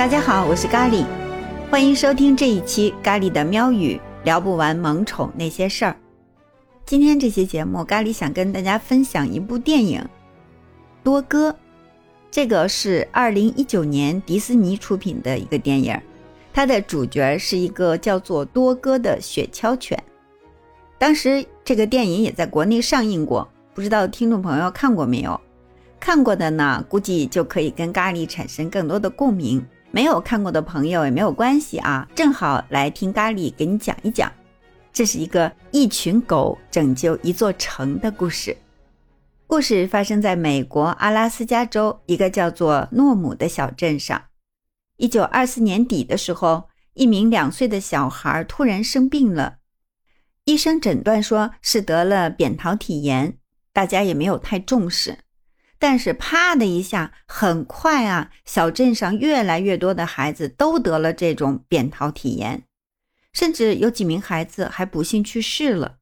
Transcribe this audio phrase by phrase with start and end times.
[0.00, 1.04] 大家好，我是咖喱，
[1.70, 5.94] 欢迎收听这一期咖喱的喵语，聊不完萌宠那些事儿。
[6.86, 10.00] 今天这期节目，咖喱想跟大家分享一部电影
[11.04, 11.50] 《多哥》，
[12.30, 15.94] 这个是二零一九年迪士尼出品的一个电影，
[16.50, 20.02] 它的主角是一个叫做多哥的雪橇犬。
[20.96, 25.38] 当时这个电影也在国内上映过，不知道听众朋友看过没有？
[26.00, 29.62] 看过的呢，估计就可以跟咖喱产生更多的共鸣。
[29.92, 34.32] 没有看过的朋友也没有关系啊，正好来听咖喱给你讲一讲。
[34.92, 38.56] 这是一个一群狗拯救一座城的故事。
[39.48, 44.22] 故事发生在美国阿拉斯加州一个叫做诺姆的小镇上。
[44.96, 49.56] 一九二四年底的时候，一名两岁的小孩突然生病了，
[50.44, 53.36] 医生诊断说是得了扁桃体炎，
[53.72, 55.18] 大家也没有太重视。
[55.80, 62.64] 但是啪的一下，很快啊，小镇上越来越多的孩子都得了这种扁桃体炎，
[63.32, 65.96] 甚至有几名孩子还不幸去世了。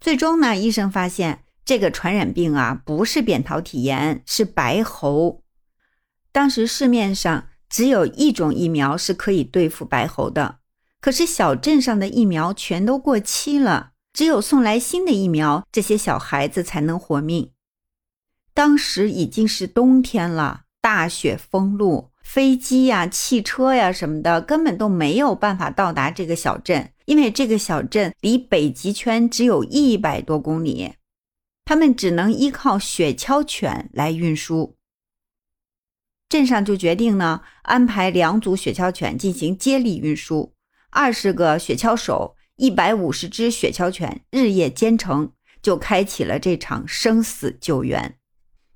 [0.00, 5.42] 最终呢，医生发现这个传染病啊，不是扁桃体炎，是白喉。
[6.30, 10.60] 当时市面上只有一种疫苗是可以对付白喉的，
[11.00, 17.50] 可是小镇上的疫苗全都过期了，只有送来新的疫苗，这些小孩子才能活命。
[18.58, 30.94] 当时已经是冬天了，大雪封路，飞机呀、汽车呀什么的根本都没有办法到达这个小镇，因为这个小镇离北极圈只有一百多公里，
[31.64, 34.74] 他们只能依靠雪橇犬来运输。
[36.28, 40.52] 镇上就决定呢，安排两组雪橇犬进行接力运输，
[40.90, 45.30] 二十个雪橇手，一百五十只雪橇犬日夜兼程，
[45.62, 48.16] 就开启了这场生死救援。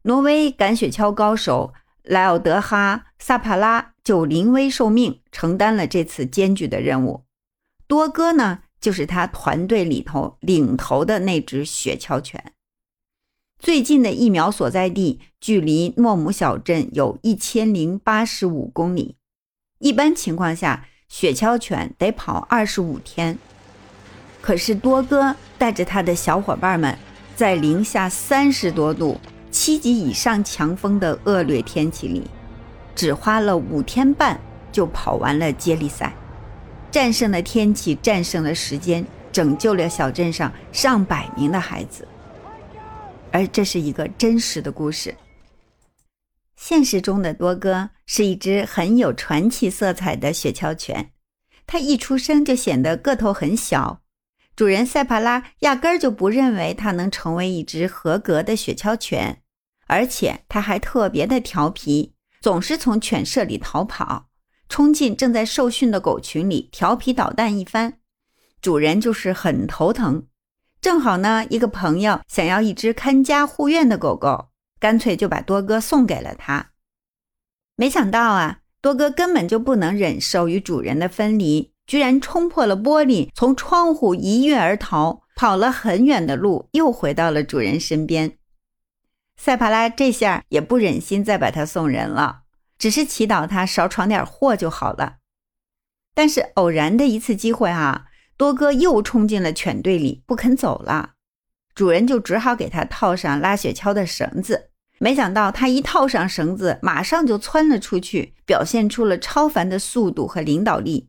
[0.02, 1.72] 挪威赶雪橇高手
[2.02, 7.24] 莱奥德哈·萨帕拉就临危受命，承担了这次艰巨的任务。
[7.86, 12.52] 多哥呢，就是他团队里头领头的那只雪橇犬。
[13.60, 19.14] 最近的疫苗所在地距离诺姆小镇有一千零八十五公里，
[19.78, 23.38] 一般情况下，雪橇犬得跑二十五天。
[24.40, 26.98] 可是多哥带着他的小伙伴们，
[27.36, 29.20] 在零下三十多度。
[29.52, 32.26] 七级以上强风的恶劣天气里，
[32.96, 34.40] 只花了五天半
[34.72, 36.12] 就跑完了接力赛，
[36.90, 42.08] 战胜了天气，战胜了时间，拯救了小镇上上百名的孩子。
[43.30, 45.14] 而这是一个真实的故事。
[46.56, 51.10] 现实中的多哥是一只很有传奇色彩的雪橇犬，
[51.66, 54.00] 它一出生就显得个头很小，
[54.56, 59.41] 主人塞帕拉压根儿就不认为它能成为一只合格的雪橇犬。
[59.92, 64.30] 而且他还特别的调皮，总是从犬舍里逃跑，
[64.66, 67.98] 冲进正在受训的狗群里，调皮捣蛋一番。
[68.62, 70.26] 主人就是很头疼。
[70.80, 74.48] 正好呢，一个朋友想要一只看家护院的狗狗，
[74.80, 76.70] 干脆就把多哥送给了他。
[77.76, 88.38] 没想到啊，多哥根本就不能忍受与主人的分离，居然冲破了玻璃，从窗户一跃而逃，跑了很远的路，又回到了主人身边。
[89.36, 92.42] 塞帕拉这下也不忍心再把他送人了，
[92.78, 95.16] 只是祈祷他少闯点祸就好了。
[96.14, 98.06] 但是偶然的一次机会啊，
[98.36, 101.14] 多哥又冲进了犬队里，不肯走了。
[101.74, 104.70] 主人就只好给他套上拉雪橇的绳子。
[104.98, 111.08] 没想到他一套上绳子，马上就窜了出去，表现出了超凡的速度和领导力。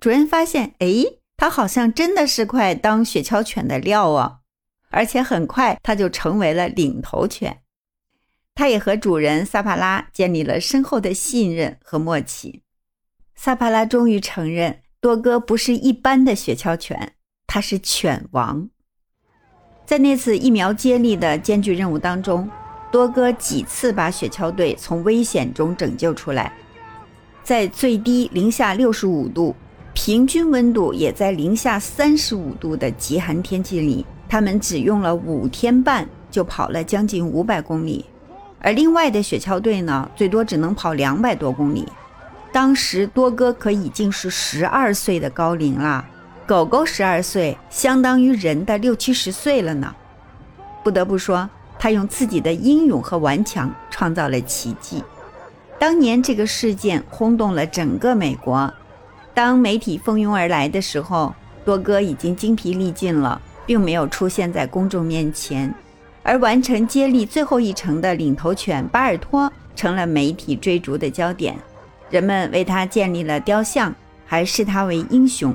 [0.00, 0.88] 主人发现，哎，
[1.36, 4.40] 他好像真的是块当雪橇犬的料啊！
[4.92, 7.58] 而且很快，它就成为了领头犬。
[8.54, 12.60] 它也和主人萨帕拉建立了深厚的信任和默契。
[13.34, 17.14] 萨帕拉终于承认，多哥不是一般的雪橇犬，
[17.46, 18.68] 他是犬王。
[19.86, 22.48] 在那次疫苗接力的艰巨任务当中，
[22.92, 26.52] 多哥几次把雪橇队从危险中拯救出来。
[27.42, 29.56] 在最低零下六十五度、
[29.94, 34.06] 平均温度也在零下三十五度的极寒天气里。
[34.32, 38.06] 他们只用了五天半就跑了将近五百公里，
[38.60, 41.86] 而另外的雪橇队呢，最多只能跑两百多公里。
[42.50, 46.02] 当时多哥可已经是十二岁的高龄了，
[46.46, 49.94] 狗狗十二岁相当于人的六七十岁了呢。
[50.82, 51.46] 不得不说，
[51.78, 55.04] 他用自己的英勇和顽强创造了奇迹。
[55.78, 58.72] 当年这个事件轰动了整个美国，
[59.34, 61.34] 当媒体蜂拥而来的时候，
[61.66, 63.38] 多哥已经精疲力尽了。
[63.66, 65.72] 并没有出现在公众面前，
[66.22, 71.56] 而完成接力最后一程的领头犬巴尔托成了媒体追逐的焦点。
[72.10, 73.94] 人们为他建立了雕像，
[74.26, 75.54] 还视他为英雄。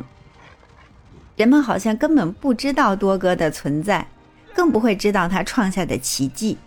[1.35, 4.07] 人们好像根本不知道多哥的存在，
[4.55, 6.57] 更不会知道他创下的奇迹。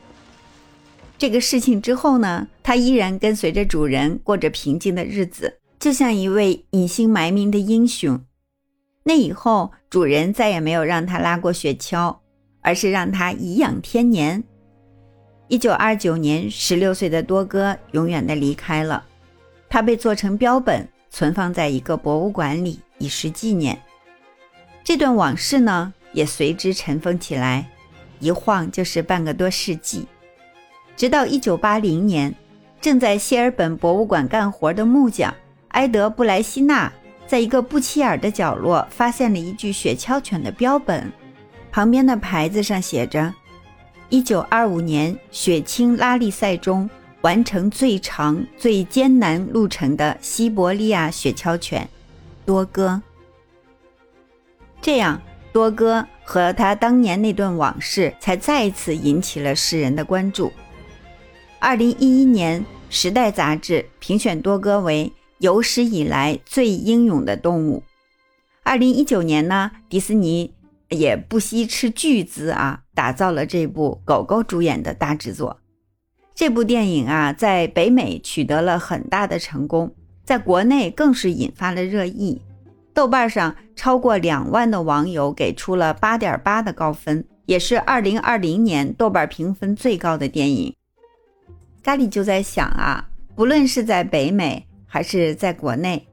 [1.19, 8.20] 这个事情之后呢，他依然跟随着主人过着平静的日子，就像一位隐姓埋名的英雄。
[9.02, 12.19] 那以后，主人再也没有让他拉过雪橇，
[12.61, 14.44] 而是让他颐养天年。
[15.49, 19.05] 一九二九年，十六岁的多哥永远的离开了，
[19.69, 23.81] 他被做成标本，存放在一个博物馆里，以示纪念。
[24.85, 27.69] 这段往事呢，也随之尘封起来，
[28.19, 30.06] 一晃就是半个多世纪。
[30.97, 32.35] 直到一九八零年，
[32.81, 35.35] 正在谢尔本博物馆干活的木匠
[35.69, 36.93] 埃德布莱希纳，
[37.31, 41.12] 在一个不起眼的角落发现了一具雪橇犬的标本，
[41.71, 43.32] 旁边的牌子上写着
[44.11, 46.91] ：“一九二五年雪橇拉力赛中
[47.21, 51.88] 完成最长、最艰难路程的西伯利亚雪橇犬，
[52.44, 53.00] 多哥。”
[54.83, 55.23] 这样，
[55.53, 60.53] 多哥和他当年那段往事才再次引起了世人的关注。
[61.61, 62.61] 二零一一年，
[62.91, 67.82] 《时代》杂志评选多哥为有史以来最英勇的动物。
[68.62, 70.52] 二零一九年呢，迪士尼
[70.90, 75.58] 也不惜斥巨资啊，打造了这部狗狗主演的大制作。
[76.34, 79.94] 这部电影啊，在北美取得了很大的成功，
[80.25, 82.42] 在国内更是引发了热议。
[82.92, 90.76] 豆瓣上超过两万的网友给出了八点八的高分，也是二零二零年豆瓣评分最高的电影。
[91.82, 96.08] 咖喱就在想啊，不论是在北美还是在国内，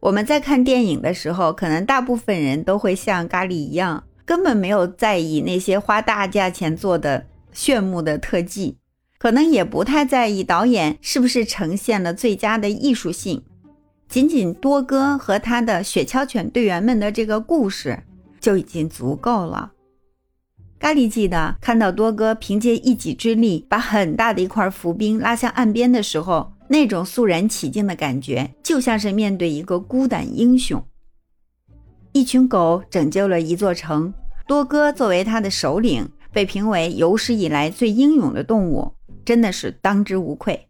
[0.00, 8.76] 我们在看电影的时候，可能大部分人都会像咖喱一样，根本没有在意那些花大价钱做的炫目的特技，
[9.18, 13.42] 可能也不太在意导演是不是呈现了最佳的艺术性。
[14.06, 18.02] 仅仅多哥和他的雪橇犬队员们的这个故事
[18.38, 19.72] 就已经足够了。
[20.78, 30.82] 咖喱记得看到多哥凭借一己之力把很大的一块浮冰拉向岸边的时候，那种肃然起敬的感觉，就像是面对一个孤胆英雄。
[32.12, 34.12] 一群狗拯救了一座城，
[34.46, 38.90] 多哥作为他的首领，被评为有史以来最英勇的动物，
[39.22, 40.66] 真的是当之无愧。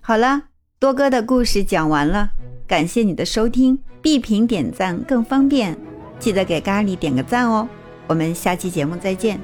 [0.00, 0.44] 好了，
[0.78, 2.30] 多哥的故事讲完了。
[2.66, 5.76] 感谢你的收听，闭屏点赞更方便，
[6.18, 7.68] 记得给咖喱点个赞哦。
[8.06, 9.38] 我们下期节目再见。